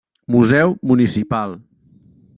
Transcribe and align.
Museu 0.35 0.71
Municipal. 0.91 1.57